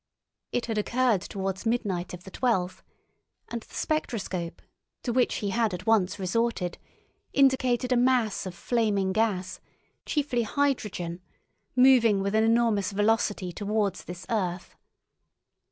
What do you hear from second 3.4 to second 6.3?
and the spectroscope, to which he had at once